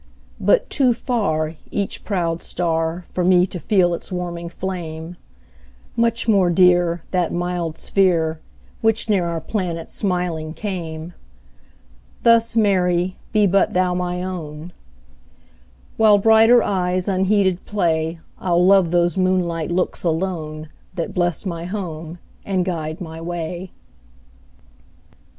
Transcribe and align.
But 0.39 0.67
too 0.71 0.93
farEach 0.93 2.03
proud 2.03 2.41
star, 2.41 3.05
For 3.09 3.23
me 3.23 3.45
to 3.45 3.59
feel 3.59 3.93
its 3.93 4.11
warming 4.11 4.49
flame; 4.49 5.15
Much 5.95 6.27
more 6.27 6.49
dear, 6.49 7.03
That 7.11 7.31
mild 7.31 7.75
sphere, 7.75 8.39
Which 8.81 9.07
near 9.07 9.25
our 9.25 9.39
planet 9.39 9.91
smiling 9.91 10.55
came; 10.55 11.13
Thus, 12.23 12.57
Mary, 12.57 13.19
be 13.31 13.45
but 13.45 13.73
thou 13.73 13.93
my 13.93 14.23
own; 14.23 14.73
While 15.97 16.17
brighter 16.17 16.63
eyes 16.63 17.07
unheeded 17.07 17.63
play, 17.67 18.17
I'll 18.39 18.65
love 18.65 18.89
those 18.89 19.19
moonlight 19.19 19.69
looks 19.69 20.03
alone, 20.03 20.69
That 20.95 21.13
bless 21.13 21.45
my 21.45 21.65
home 21.65 22.17
and 22.43 22.65
guide 22.65 23.01
my 23.01 23.21
way. 23.21 23.69